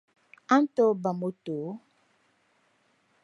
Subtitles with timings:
[0.53, 1.57] a ni tooi ba moto?